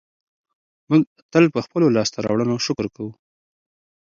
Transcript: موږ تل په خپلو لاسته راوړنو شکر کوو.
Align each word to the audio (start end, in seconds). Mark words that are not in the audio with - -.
موږ 0.89 1.03
تل 1.31 1.45
په 1.55 1.59
خپلو 1.65 1.87
لاسته 1.95 2.17
راوړنو 2.25 2.63
شکر 2.65 2.85
کوو. 2.95 3.11